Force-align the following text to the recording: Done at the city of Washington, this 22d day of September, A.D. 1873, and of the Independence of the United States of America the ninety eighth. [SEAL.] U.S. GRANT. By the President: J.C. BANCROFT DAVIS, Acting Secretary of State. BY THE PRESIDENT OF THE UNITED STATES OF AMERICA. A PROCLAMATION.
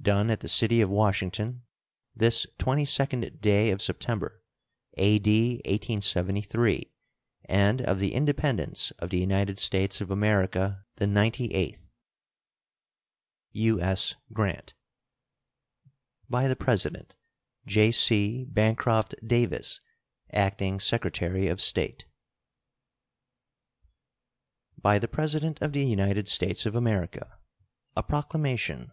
Done 0.00 0.30
at 0.30 0.40
the 0.40 0.48
city 0.48 0.80
of 0.80 0.90
Washington, 0.90 1.64
this 2.16 2.46
22d 2.58 3.40
day 3.42 3.70
of 3.70 3.82
September, 3.82 4.42
A.D. 4.96 5.54
1873, 5.66 6.90
and 7.46 7.82
of 7.82 7.98
the 7.98 8.14
Independence 8.14 8.90
of 9.00 9.10
the 9.10 9.18
United 9.18 9.58
States 9.58 10.00
of 10.00 10.10
America 10.10 10.86
the 10.96 11.06
ninety 11.06 11.52
eighth. 11.52 11.80
[SEAL.] 11.82 13.50
U.S. 13.80 14.14
GRANT. 14.32 14.72
By 16.30 16.48
the 16.48 16.56
President: 16.56 17.16
J.C. 17.66 18.44
BANCROFT 18.46 19.16
DAVIS, 19.26 19.80
Acting 20.32 20.80
Secretary 20.80 21.48
of 21.48 21.60
State. 21.60 22.06
BY 24.80 25.00
THE 25.00 25.08
PRESIDENT 25.08 25.60
OF 25.60 25.72
THE 25.72 25.84
UNITED 25.84 26.28
STATES 26.28 26.64
OF 26.64 26.76
AMERICA. 26.76 27.36
A 27.96 28.02
PROCLAMATION. 28.02 28.92